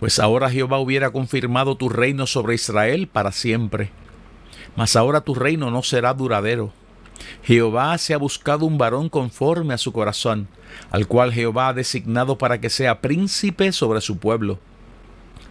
Pues 0.00 0.18
ahora 0.18 0.50
Jehová 0.50 0.78
hubiera 0.78 1.10
confirmado 1.10 1.76
tu 1.76 1.88
reino 1.88 2.26
sobre 2.26 2.54
Israel 2.54 3.06
para 3.06 3.32
siempre. 3.32 3.90
Mas 4.76 4.96
ahora 4.96 5.20
tu 5.20 5.34
reino 5.34 5.70
no 5.70 5.82
será 5.82 6.14
duradero. 6.14 6.72
Jehová 7.42 7.96
se 7.98 8.14
ha 8.14 8.18
buscado 8.18 8.66
un 8.66 8.78
varón 8.78 9.08
conforme 9.08 9.74
a 9.74 9.78
su 9.78 9.92
corazón, 9.92 10.48
al 10.90 11.06
cual 11.06 11.32
Jehová 11.32 11.68
ha 11.68 11.74
designado 11.74 12.38
para 12.38 12.60
que 12.60 12.70
sea 12.70 13.00
príncipe 13.00 13.72
sobre 13.72 14.00
su 14.00 14.18
pueblo, 14.18 14.58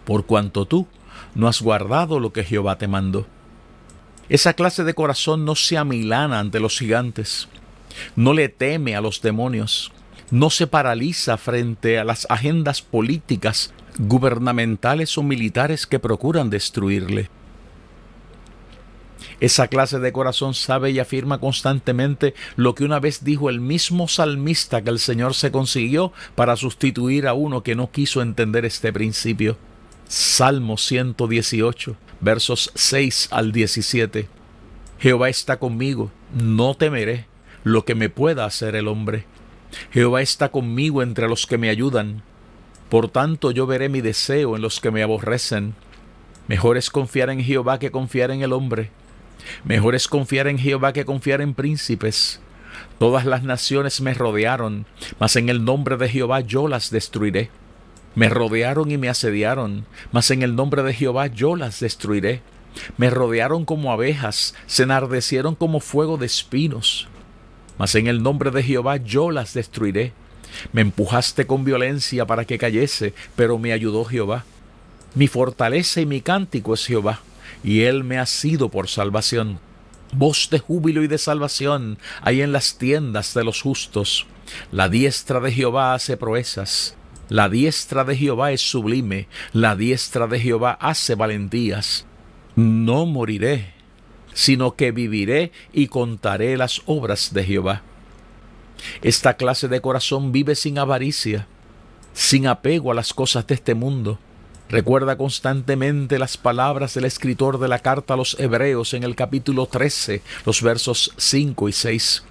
por 0.04 0.26
cuanto 0.26 0.66
tú 0.66 0.86
no 1.34 1.48
has 1.48 1.60
guardado 1.60 2.20
lo 2.20 2.32
que 2.32 2.44
Jehová 2.44 2.78
te 2.78 2.88
mandó. 2.88 3.26
Esa 4.28 4.54
clase 4.54 4.84
de 4.84 4.94
corazón 4.94 5.44
no 5.44 5.54
se 5.54 5.76
amilana 5.76 6.40
ante 6.40 6.60
los 6.60 6.78
gigantes, 6.78 7.48
no 8.14 8.32
le 8.32 8.48
teme 8.48 8.96
a 8.96 9.00
los 9.00 9.22
demonios, 9.22 9.92
no 10.30 10.50
se 10.50 10.66
paraliza 10.66 11.36
frente 11.36 11.98
a 11.98 12.04
las 12.04 12.26
agendas 12.30 12.82
políticas, 12.82 13.72
gubernamentales 13.98 15.16
o 15.18 15.22
militares 15.22 15.86
que 15.86 15.98
procuran 15.98 16.50
destruirle. 16.50 17.30
Esa 19.38 19.68
clase 19.68 19.98
de 19.98 20.12
corazón 20.12 20.54
sabe 20.54 20.90
y 20.90 20.98
afirma 20.98 21.38
constantemente 21.38 22.34
lo 22.56 22.74
que 22.74 22.84
una 22.84 23.00
vez 23.00 23.22
dijo 23.22 23.50
el 23.50 23.60
mismo 23.60 24.08
salmista 24.08 24.82
que 24.82 24.90
el 24.90 24.98
Señor 24.98 25.34
se 25.34 25.50
consiguió 25.50 26.12
para 26.34 26.56
sustituir 26.56 27.26
a 27.26 27.34
uno 27.34 27.62
que 27.62 27.74
no 27.74 27.90
quiso 27.90 28.22
entender 28.22 28.64
este 28.64 28.92
principio. 28.92 29.58
Salmo 30.08 30.78
118, 30.78 31.96
versos 32.20 32.70
6 32.74 33.28
al 33.30 33.52
17. 33.52 34.28
Jehová 34.98 35.28
está 35.28 35.58
conmigo, 35.58 36.10
no 36.34 36.74
temeré 36.74 37.26
lo 37.66 37.84
que 37.84 37.96
me 37.96 38.08
pueda 38.10 38.44
hacer 38.44 38.76
el 38.76 38.86
hombre. 38.86 39.24
Jehová 39.90 40.22
está 40.22 40.50
conmigo 40.50 41.02
entre 41.02 41.26
los 41.26 41.48
que 41.48 41.58
me 41.58 41.68
ayudan. 41.68 42.22
Por 42.88 43.08
tanto 43.08 43.50
yo 43.50 43.66
veré 43.66 43.88
mi 43.88 44.00
deseo 44.00 44.54
en 44.54 44.62
los 44.62 44.78
que 44.78 44.92
me 44.92 45.02
aborrecen. 45.02 45.74
Mejor 46.46 46.76
es 46.76 46.90
confiar 46.90 47.28
en 47.28 47.42
Jehová 47.42 47.80
que 47.80 47.90
confiar 47.90 48.30
en 48.30 48.42
el 48.42 48.52
hombre. 48.52 48.90
Mejor 49.64 49.96
es 49.96 50.06
confiar 50.06 50.46
en 50.46 50.58
Jehová 50.58 50.92
que 50.92 51.04
confiar 51.04 51.40
en 51.40 51.54
príncipes. 51.54 52.38
Todas 53.00 53.26
las 53.26 53.42
naciones 53.42 54.00
me 54.00 54.14
rodearon, 54.14 54.86
mas 55.18 55.34
en 55.34 55.48
el 55.48 55.64
nombre 55.64 55.96
de 55.96 56.08
Jehová 56.08 56.42
yo 56.42 56.68
las 56.68 56.92
destruiré. 56.92 57.50
Me 58.14 58.28
rodearon 58.28 58.92
y 58.92 58.96
me 58.96 59.08
asediaron, 59.08 59.86
mas 60.12 60.30
en 60.30 60.44
el 60.44 60.54
nombre 60.54 60.84
de 60.84 60.94
Jehová 60.94 61.26
yo 61.26 61.56
las 61.56 61.80
destruiré. 61.80 62.42
Me 62.96 63.10
rodearon 63.10 63.64
como 63.64 63.90
abejas, 63.90 64.54
se 64.66 64.84
enardecieron 64.84 65.56
como 65.56 65.80
fuego 65.80 66.16
de 66.16 66.26
espinos. 66.26 67.08
Mas 67.78 67.94
en 67.94 68.06
el 68.06 68.22
nombre 68.22 68.50
de 68.50 68.62
Jehová 68.62 68.96
yo 68.96 69.30
las 69.30 69.54
destruiré. 69.54 70.12
Me 70.72 70.80
empujaste 70.80 71.46
con 71.46 71.64
violencia 71.64 72.26
para 72.26 72.44
que 72.44 72.58
cayese, 72.58 73.14
pero 73.34 73.58
me 73.58 73.72
ayudó 73.72 74.04
Jehová. 74.04 74.44
Mi 75.14 75.28
fortaleza 75.28 76.00
y 76.00 76.06
mi 76.06 76.20
cántico 76.20 76.74
es 76.74 76.86
Jehová, 76.86 77.20
y 77.64 77.82
él 77.82 78.04
me 78.04 78.18
ha 78.18 78.26
sido 78.26 78.68
por 78.68 78.88
salvación. 78.88 79.58
Voz 80.12 80.48
de 80.50 80.58
júbilo 80.58 81.02
y 81.02 81.08
de 81.08 81.18
salvación 81.18 81.98
hay 82.22 82.42
en 82.42 82.52
las 82.52 82.78
tiendas 82.78 83.34
de 83.34 83.44
los 83.44 83.60
justos. 83.60 84.26
La 84.70 84.88
diestra 84.88 85.40
de 85.40 85.52
Jehová 85.52 85.94
hace 85.94 86.16
proezas. 86.16 86.96
La 87.28 87.48
diestra 87.48 88.04
de 88.04 88.16
Jehová 88.16 88.52
es 88.52 88.60
sublime, 88.60 89.26
la 89.52 89.74
diestra 89.74 90.28
de 90.28 90.38
Jehová 90.38 90.78
hace 90.80 91.16
valentías. 91.16 92.06
No 92.54 93.04
moriré, 93.04 93.74
sino 94.36 94.76
que 94.76 94.92
viviré 94.92 95.50
y 95.72 95.86
contaré 95.86 96.58
las 96.58 96.82
obras 96.84 97.32
de 97.32 97.42
Jehová. 97.42 97.80
Esta 99.00 99.38
clase 99.38 99.66
de 99.66 99.80
corazón 99.80 100.30
vive 100.30 100.54
sin 100.54 100.78
avaricia, 100.78 101.46
sin 102.12 102.46
apego 102.46 102.92
a 102.92 102.94
las 102.94 103.14
cosas 103.14 103.46
de 103.46 103.54
este 103.54 103.74
mundo. 103.74 104.18
Recuerda 104.68 105.16
constantemente 105.16 106.18
las 106.18 106.36
palabras 106.36 106.92
del 106.92 107.06
escritor 107.06 107.58
de 107.58 107.68
la 107.68 107.78
carta 107.78 108.12
a 108.12 108.18
los 108.18 108.38
Hebreos 108.38 108.92
en 108.92 109.04
el 109.04 109.16
capítulo 109.16 109.64
13, 109.64 110.20
los 110.44 110.60
versos 110.60 111.14
5 111.16 111.70
y 111.70 111.72
6. 111.72 112.24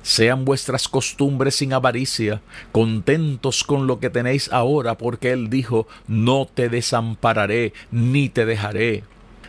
Sean 0.00 0.46
vuestras 0.46 0.88
costumbres 0.88 1.56
sin 1.56 1.74
avaricia, 1.74 2.40
contentos 2.72 3.62
con 3.62 3.86
lo 3.86 4.00
que 4.00 4.08
tenéis 4.08 4.50
ahora, 4.52 4.96
porque 4.96 5.32
Él 5.32 5.50
dijo, 5.50 5.86
no 6.08 6.46
te 6.46 6.70
desampararé 6.70 7.74
ni 7.90 8.30
te 8.30 8.46
dejaré. 8.46 9.04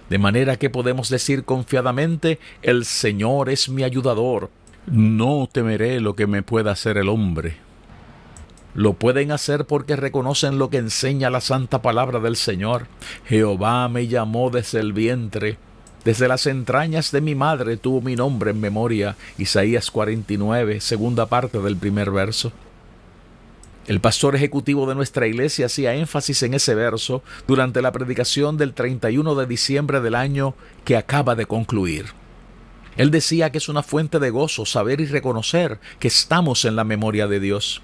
De 0.10 0.18
manera 0.18 0.58
que 0.58 0.70
podemos 0.70 1.10
decir 1.10 1.44
confiadamente, 1.44 2.40
el 2.62 2.86
Señor 2.86 3.50
es 3.50 3.70
mi 3.70 3.84
ayudador, 3.84 4.50
no 4.86 5.48
temeré 5.52 6.00
lo 6.00 6.16
que 6.16 6.28
me 6.28 6.44
pueda 6.44 6.72
hacer 6.72 6.98
el 6.98 7.10
hombre. 7.10 7.58
Lo 8.76 8.94
pueden 8.94 9.32
hacer 9.32 9.66
porque 9.66 9.96
reconocen 9.96 10.58
lo 10.58 10.70
que 10.70 10.78
enseña 10.78 11.30
la 11.30 11.42
santa 11.42 11.82
palabra 11.82 12.20
del 12.20 12.36
Señor. 12.36 12.88
Jehová 13.26 13.88
me 13.88 14.08
llamó 14.08 14.50
desde 14.50 14.80
el 14.80 14.94
vientre 14.94 15.58
desde 16.04 16.28
las 16.28 16.48
entrañas 16.48 17.12
de 17.12 17.22
mi 17.22 17.34
madre 17.34 17.78
tuvo 17.78 18.02
mi 18.02 18.18
nombre 18.18 18.52
en 18.52 18.60
memoria. 18.60 19.16
Isaías 19.38 19.90
49, 19.90 20.82
segunda 20.82 21.28
parte 21.28 21.60
del 21.60 21.78
primer 21.78 22.12
verso. 22.12 22.52
El 23.86 24.00
pastor 24.00 24.36
ejecutivo 24.36 24.88
de 24.88 24.96
nuestra 24.96 25.28
iglesia 25.28 25.66
hacía 25.66 25.94
énfasis 25.94 26.42
en 26.44 26.54
ese 26.54 26.74
verso 26.74 27.22
durante 27.48 27.82
la 27.82 27.92
predicación 27.92 28.58
del 28.58 28.74
31 28.74 29.36
de 29.36 29.46
diciembre 29.46 30.00
del 30.00 30.16
año 30.16 30.56
que 30.86 30.96
acaba 30.96 31.36
de 31.36 31.46
concluir. 31.46 32.06
Él 32.96 33.12
decía 33.12 33.52
que 33.52 33.58
es 33.58 33.68
una 33.68 33.84
fuente 33.84 34.20
de 34.20 34.30
gozo 34.30 34.66
saber 34.66 35.02
y 35.02 35.06
reconocer 35.06 35.80
que 36.00 36.08
estamos 36.08 36.64
en 36.64 36.78
la 36.78 36.86
memoria 36.86 37.28
de 37.28 37.42
Dios. 37.42 37.82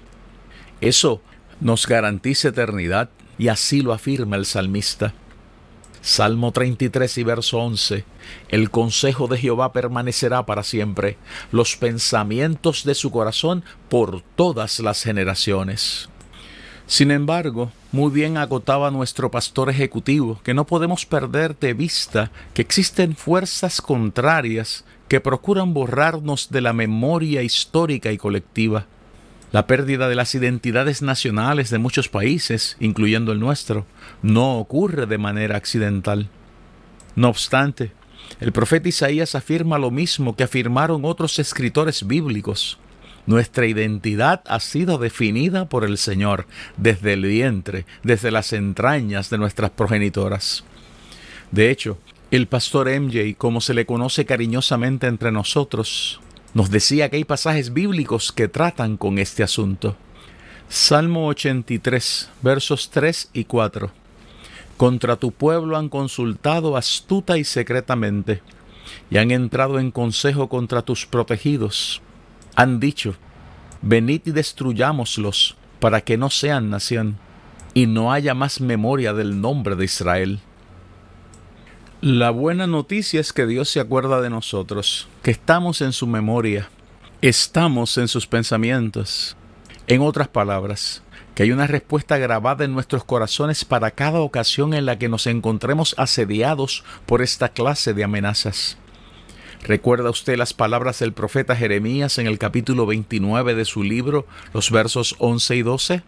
Eso 0.80 1.20
nos 1.60 1.86
garantiza 1.86 2.48
eternidad 2.48 3.10
y 3.36 3.48
así 3.48 3.82
lo 3.82 3.92
afirma 3.92 4.36
el 4.36 4.46
salmista. 4.46 5.12
Salmo 6.02 6.52
33 6.52 7.18
y 7.18 7.24
verso 7.24 7.58
11. 7.58 8.04
El 8.48 8.70
consejo 8.70 9.28
de 9.28 9.38
Jehová 9.38 9.72
permanecerá 9.72 10.46
para 10.46 10.62
siempre, 10.62 11.18
los 11.52 11.76
pensamientos 11.76 12.84
de 12.84 12.94
su 12.94 13.10
corazón 13.10 13.64
por 13.88 14.22
todas 14.36 14.80
las 14.80 15.02
generaciones. 15.02 16.08
Sin 16.86 17.10
embargo, 17.12 17.70
muy 17.92 18.10
bien 18.10 18.36
agotaba 18.36 18.90
nuestro 18.90 19.30
pastor 19.30 19.70
ejecutivo 19.70 20.40
que 20.42 20.54
no 20.54 20.66
podemos 20.66 21.06
perder 21.06 21.56
de 21.58 21.72
vista 21.72 22.32
que 22.52 22.62
existen 22.62 23.14
fuerzas 23.14 23.80
contrarias 23.80 24.84
que 25.06 25.20
procuran 25.20 25.74
borrarnos 25.74 26.50
de 26.50 26.60
la 26.60 26.72
memoria 26.72 27.42
histórica 27.42 28.10
y 28.10 28.18
colectiva. 28.18 28.86
La 29.52 29.66
pérdida 29.66 30.08
de 30.08 30.14
las 30.14 30.34
identidades 30.34 31.02
nacionales 31.02 31.70
de 31.70 31.78
muchos 31.78 32.08
países, 32.08 32.76
incluyendo 32.78 33.32
el 33.32 33.40
nuestro, 33.40 33.84
no 34.22 34.58
ocurre 34.58 35.06
de 35.06 35.18
manera 35.18 35.56
accidental. 35.56 36.28
No 37.16 37.28
obstante, 37.28 37.92
el 38.38 38.52
profeta 38.52 38.88
Isaías 38.88 39.34
afirma 39.34 39.78
lo 39.78 39.90
mismo 39.90 40.36
que 40.36 40.44
afirmaron 40.44 41.04
otros 41.04 41.38
escritores 41.40 42.06
bíblicos. 42.06 42.78
Nuestra 43.26 43.66
identidad 43.66 44.42
ha 44.46 44.60
sido 44.60 44.98
definida 44.98 45.68
por 45.68 45.84
el 45.84 45.98
Señor 45.98 46.46
desde 46.76 47.14
el 47.14 47.22
vientre, 47.22 47.86
desde 48.04 48.30
las 48.30 48.52
entrañas 48.52 49.30
de 49.30 49.38
nuestras 49.38 49.70
progenitoras. 49.70 50.64
De 51.50 51.70
hecho, 51.70 51.98
el 52.30 52.46
pastor 52.46 52.88
MJ, 52.88 53.36
como 53.36 53.60
se 53.60 53.74
le 53.74 53.84
conoce 53.84 54.24
cariñosamente 54.24 55.08
entre 55.08 55.32
nosotros, 55.32 56.20
nos 56.54 56.70
decía 56.70 57.08
que 57.08 57.16
hay 57.16 57.24
pasajes 57.24 57.72
bíblicos 57.72 58.32
que 58.32 58.48
tratan 58.48 58.96
con 58.96 59.18
este 59.18 59.42
asunto. 59.42 59.96
Salmo 60.68 61.26
83, 61.26 62.30
versos 62.42 62.90
3 62.90 63.30
y 63.32 63.44
4. 63.44 63.90
Contra 64.76 65.16
tu 65.16 65.32
pueblo 65.32 65.76
han 65.76 65.88
consultado 65.88 66.76
astuta 66.76 67.38
y 67.38 67.44
secretamente, 67.44 68.42
y 69.10 69.18
han 69.18 69.30
entrado 69.30 69.78
en 69.78 69.90
consejo 69.90 70.48
contra 70.48 70.82
tus 70.82 71.06
protegidos. 71.06 72.00
Han 72.56 72.80
dicho, 72.80 73.14
venid 73.82 74.22
y 74.24 74.30
destruyámoslos, 74.30 75.56
para 75.78 76.00
que 76.00 76.16
no 76.16 76.30
sean 76.30 76.70
nación, 76.70 77.18
y 77.74 77.86
no 77.86 78.12
haya 78.12 78.34
más 78.34 78.60
memoria 78.60 79.12
del 79.12 79.40
nombre 79.40 79.76
de 79.76 79.84
Israel. 79.84 80.40
La 82.02 82.30
buena 82.30 82.66
noticia 82.66 83.20
es 83.20 83.34
que 83.34 83.44
Dios 83.44 83.68
se 83.68 83.78
acuerda 83.78 84.22
de 84.22 84.30
nosotros, 84.30 85.06
que 85.22 85.30
estamos 85.30 85.82
en 85.82 85.92
su 85.92 86.06
memoria, 86.06 86.70
estamos 87.20 87.98
en 87.98 88.08
sus 88.08 88.26
pensamientos. 88.26 89.36
En 89.86 90.00
otras 90.00 90.28
palabras, 90.28 91.02
que 91.34 91.42
hay 91.42 91.52
una 91.52 91.66
respuesta 91.66 92.16
grabada 92.16 92.64
en 92.64 92.72
nuestros 92.72 93.04
corazones 93.04 93.66
para 93.66 93.90
cada 93.90 94.20
ocasión 94.20 94.72
en 94.72 94.86
la 94.86 94.98
que 94.98 95.10
nos 95.10 95.26
encontremos 95.26 95.94
asediados 95.98 96.84
por 97.04 97.20
esta 97.20 97.50
clase 97.50 97.92
de 97.92 98.02
amenazas. 98.02 98.78
¿Recuerda 99.62 100.08
usted 100.08 100.38
las 100.38 100.54
palabras 100.54 101.00
del 101.00 101.12
profeta 101.12 101.54
Jeremías 101.54 102.16
en 102.16 102.26
el 102.26 102.38
capítulo 102.38 102.86
29 102.86 103.54
de 103.54 103.66
su 103.66 103.82
libro, 103.82 104.26
los 104.54 104.70
versos 104.70 105.16
11 105.18 105.56
y 105.56 105.62
12? 105.62 106.02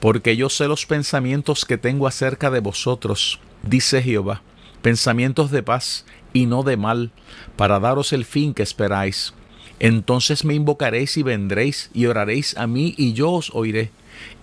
Porque 0.00 0.36
yo 0.36 0.48
sé 0.48 0.66
los 0.66 0.84
pensamientos 0.84 1.64
que 1.64 1.78
tengo 1.78 2.08
acerca 2.08 2.50
de 2.50 2.58
vosotros, 2.58 3.38
dice 3.62 4.02
Jehová 4.02 4.42
pensamientos 4.82 5.50
de 5.50 5.62
paz 5.62 6.04
y 6.32 6.46
no 6.46 6.62
de 6.62 6.76
mal, 6.76 7.12
para 7.56 7.80
daros 7.80 8.12
el 8.12 8.24
fin 8.24 8.52
que 8.52 8.62
esperáis. 8.62 9.32
Entonces 9.78 10.44
me 10.44 10.54
invocaréis 10.54 11.16
y 11.16 11.22
vendréis 11.22 11.90
y 11.92 12.06
oraréis 12.06 12.56
a 12.56 12.66
mí 12.66 12.94
y 12.96 13.14
yo 13.14 13.32
os 13.32 13.50
oiré. 13.54 13.90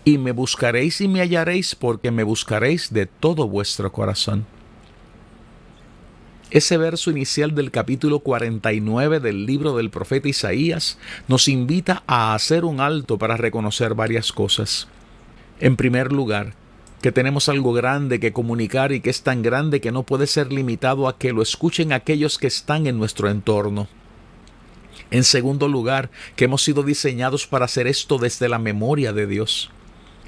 Y 0.03 0.17
me 0.17 0.31
buscaréis 0.31 0.99
y 1.01 1.07
me 1.07 1.21
hallaréis 1.21 1.75
porque 1.75 2.11
me 2.11 2.23
buscaréis 2.23 2.91
de 2.91 3.05
todo 3.05 3.47
vuestro 3.47 3.91
corazón. 3.91 4.45
Ese 6.51 6.77
verso 6.77 7.11
inicial 7.11 7.53
del 7.53 7.69
capítulo 7.69 8.19
49 8.21 9.19
del 9.19 9.45
libro 9.45 9.77
del 9.77 9.91
profeta 9.91 10.29
Isaías 10.29 10.97
nos 11.27 11.47
invita 11.47 12.01
a 12.07 12.33
hacer 12.33 12.65
un 12.65 12.79
alto 12.79 13.19
para 13.19 13.37
reconocer 13.37 13.93
varias 13.93 14.31
cosas. 14.31 14.87
En 15.59 15.75
primer 15.75 16.11
lugar, 16.11 16.53
que 17.01 17.11
tenemos 17.11 17.49
algo 17.49 17.73
grande 17.73 18.19
que 18.19 18.33
comunicar 18.33 18.91
y 18.91 18.99
que 18.99 19.09
es 19.09 19.21
tan 19.21 19.41
grande 19.41 19.81
que 19.81 19.91
no 19.91 20.03
puede 20.03 20.27
ser 20.27 20.51
limitado 20.51 21.07
a 21.07 21.17
que 21.17 21.33
lo 21.33 21.41
escuchen 21.41 21.93
aquellos 21.93 22.37
que 22.37 22.47
están 22.47 22.87
en 22.87 22.97
nuestro 22.97 23.29
entorno. 23.29 23.87
En 25.11 25.23
segundo 25.23 25.67
lugar, 25.67 26.11
que 26.35 26.45
hemos 26.45 26.61
sido 26.61 26.83
diseñados 26.83 27.47
para 27.47 27.65
hacer 27.65 27.87
esto 27.87 28.17
desde 28.17 28.49
la 28.49 28.59
memoria 28.59 29.13
de 29.13 29.27
Dios 29.27 29.71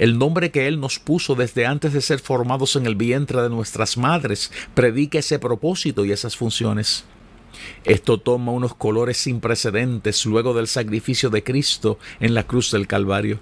el 0.01 0.17
nombre 0.17 0.49
que 0.49 0.67
Él 0.67 0.79
nos 0.79 0.97
puso 0.97 1.35
desde 1.35 1.67
antes 1.67 1.93
de 1.93 2.01
ser 2.01 2.19
formados 2.19 2.75
en 2.75 2.87
el 2.87 2.95
vientre 2.95 3.39
de 3.39 3.49
nuestras 3.49 3.97
madres, 3.97 4.51
predica 4.73 5.19
ese 5.19 5.37
propósito 5.37 6.05
y 6.05 6.11
esas 6.11 6.35
funciones. 6.35 7.05
Esto 7.83 8.17
toma 8.17 8.51
unos 8.51 8.73
colores 8.73 9.17
sin 9.17 9.39
precedentes 9.39 10.25
luego 10.25 10.55
del 10.55 10.67
sacrificio 10.67 11.29
de 11.29 11.43
Cristo 11.43 11.99
en 12.19 12.33
la 12.33 12.47
cruz 12.47 12.71
del 12.71 12.87
Calvario. 12.87 13.39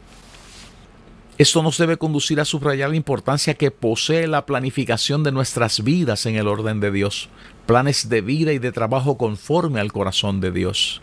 Esto 1.39 1.63
nos 1.63 1.77
debe 1.77 1.95
conducir 1.95 2.41
a 2.41 2.45
subrayar 2.45 2.89
la 2.89 2.97
importancia 2.97 3.53
que 3.53 3.71
posee 3.71 4.27
la 4.27 4.45
planificación 4.45 5.23
de 5.23 5.31
nuestras 5.31 5.85
vidas 5.85 6.25
en 6.25 6.35
el 6.35 6.49
orden 6.49 6.81
de 6.81 6.91
Dios, 6.91 7.29
planes 7.65 8.09
de 8.09 8.19
vida 8.19 8.51
y 8.51 8.59
de 8.59 8.73
trabajo 8.73 9.17
conforme 9.17 9.79
al 9.79 9.93
corazón 9.93 10.41
de 10.41 10.51
Dios. 10.51 11.01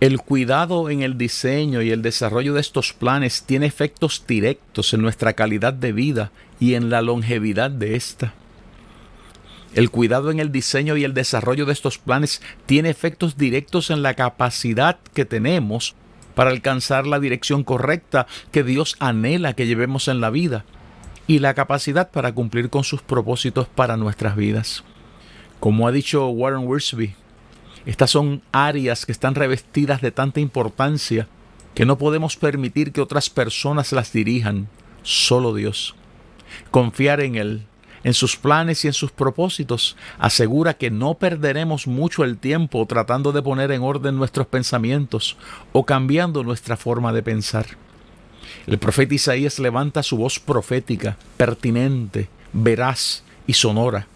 El 0.00 0.18
cuidado 0.18 0.90
en 0.90 1.02
el 1.02 1.16
diseño 1.16 1.82
y 1.82 1.92
el 1.92 2.02
desarrollo 2.02 2.52
de 2.52 2.60
estos 2.60 2.92
planes 2.92 3.44
tiene 3.46 3.66
efectos 3.66 4.24
directos 4.26 4.92
en 4.92 5.02
nuestra 5.02 5.34
calidad 5.34 5.72
de 5.72 5.92
vida 5.92 6.32
y 6.58 6.74
en 6.74 6.90
la 6.90 7.00
longevidad 7.00 7.70
de 7.70 7.94
esta. 7.94 8.34
El 9.72 9.90
cuidado 9.90 10.32
en 10.32 10.40
el 10.40 10.50
diseño 10.50 10.96
y 10.96 11.04
el 11.04 11.14
desarrollo 11.14 11.64
de 11.64 11.74
estos 11.74 11.98
planes 11.98 12.42
tiene 12.66 12.90
efectos 12.90 13.36
directos 13.36 13.90
en 13.90 14.02
la 14.02 14.14
capacidad 14.14 14.98
que 15.14 15.24
tenemos 15.24 15.94
para 16.36 16.50
alcanzar 16.50 17.06
la 17.06 17.18
dirección 17.18 17.64
correcta 17.64 18.26
que 18.52 18.62
Dios 18.62 18.94
anhela 19.00 19.54
que 19.54 19.66
llevemos 19.66 20.06
en 20.06 20.20
la 20.20 20.28
vida 20.28 20.66
y 21.26 21.38
la 21.38 21.54
capacidad 21.54 22.10
para 22.10 22.34
cumplir 22.34 22.68
con 22.68 22.84
sus 22.84 23.00
propósitos 23.00 23.68
para 23.68 23.96
nuestras 23.96 24.36
vidas. 24.36 24.84
Como 25.60 25.88
ha 25.88 25.92
dicho 25.92 26.28
Warren 26.28 26.68
Wiersbe, 26.68 27.16
estas 27.86 28.10
son 28.10 28.42
áreas 28.52 29.06
que 29.06 29.12
están 29.12 29.34
revestidas 29.34 30.02
de 30.02 30.10
tanta 30.10 30.40
importancia 30.40 31.26
que 31.74 31.86
no 31.86 31.96
podemos 31.96 32.36
permitir 32.36 32.92
que 32.92 33.00
otras 33.00 33.30
personas 33.30 33.92
las 33.92 34.12
dirijan, 34.12 34.68
solo 35.02 35.54
Dios. 35.54 35.94
Confiar 36.70 37.20
en 37.20 37.36
Él, 37.36 37.66
en 38.06 38.14
sus 38.14 38.36
planes 38.36 38.84
y 38.84 38.86
en 38.86 38.92
sus 38.92 39.10
propósitos, 39.10 39.96
asegura 40.16 40.74
que 40.74 40.92
no 40.92 41.14
perderemos 41.14 41.88
mucho 41.88 42.22
el 42.22 42.38
tiempo 42.38 42.86
tratando 42.86 43.32
de 43.32 43.42
poner 43.42 43.72
en 43.72 43.82
orden 43.82 44.16
nuestros 44.16 44.46
pensamientos 44.46 45.36
o 45.72 45.84
cambiando 45.84 46.44
nuestra 46.44 46.76
forma 46.76 47.12
de 47.12 47.24
pensar. 47.24 47.66
El 48.68 48.78
profeta 48.78 49.14
Isaías 49.14 49.58
levanta 49.58 50.04
su 50.04 50.18
voz 50.18 50.38
profética, 50.38 51.16
pertinente, 51.36 52.28
veraz 52.52 53.24
y 53.48 53.54
sonora 53.54 54.06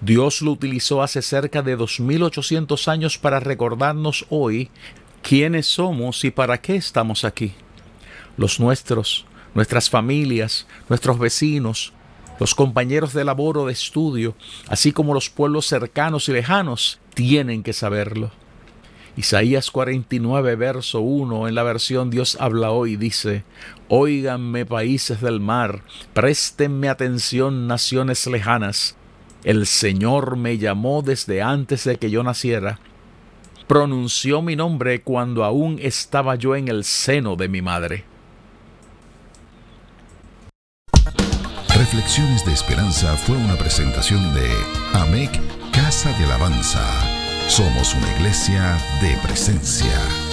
Dios 0.00 0.40
lo 0.40 0.52
utilizó 0.52 1.02
hace 1.02 1.20
cerca 1.20 1.60
de 1.60 1.76
2800 1.76 2.88
años 2.88 3.18
para 3.18 3.38
recordarnos 3.38 4.24
hoy 4.30 4.70
quiénes 5.22 5.66
somos 5.66 6.24
y 6.24 6.30
para 6.30 6.58
qué 6.58 6.76
estamos 6.76 7.24
aquí. 7.24 7.52
Los 8.38 8.60
nuestros, 8.60 9.26
nuestras 9.54 9.90
familias, 9.90 10.66
nuestros 10.88 11.18
vecinos, 11.18 11.92
los 12.38 12.54
compañeros 12.54 13.12
de 13.12 13.24
labor 13.24 13.58
o 13.58 13.66
de 13.66 13.72
estudio, 13.72 14.34
así 14.68 14.92
como 14.92 15.14
los 15.14 15.30
pueblos 15.30 15.66
cercanos 15.66 16.28
y 16.28 16.32
lejanos, 16.32 16.98
tienen 17.14 17.62
que 17.62 17.72
saberlo. 17.72 18.30
Isaías 19.16 19.70
49, 19.70 20.56
verso 20.56 21.00
1, 21.00 21.46
en 21.46 21.54
la 21.54 21.62
versión 21.62 22.10
Dios 22.10 22.36
habla 22.40 22.72
hoy, 22.72 22.96
dice, 22.96 23.44
Óiganme 23.88 24.66
países 24.66 25.20
del 25.20 25.38
mar, 25.38 25.82
préstenme 26.12 26.88
atención 26.88 27.68
naciones 27.68 28.26
lejanas, 28.26 28.96
el 29.44 29.66
Señor 29.66 30.36
me 30.36 30.56
llamó 30.56 31.02
desde 31.02 31.42
antes 31.42 31.84
de 31.84 31.96
que 31.96 32.10
yo 32.10 32.22
naciera. 32.22 32.80
Pronunció 33.66 34.40
mi 34.40 34.56
nombre 34.56 35.02
cuando 35.02 35.44
aún 35.44 35.78
estaba 35.80 36.34
yo 36.34 36.56
en 36.56 36.68
el 36.68 36.82
seno 36.82 37.36
de 37.36 37.48
mi 37.48 37.60
madre. 37.60 38.04
Reflexiones 41.76 42.44
de 42.44 42.52
Esperanza 42.52 43.16
fue 43.16 43.36
una 43.36 43.56
presentación 43.56 44.32
de 44.32 44.48
AMEC 44.92 45.30
Casa 45.72 46.16
de 46.16 46.24
Alabanza. 46.24 46.80
Somos 47.48 47.94
una 47.94 48.12
iglesia 48.16 48.78
de 49.00 49.16
presencia. 49.16 50.23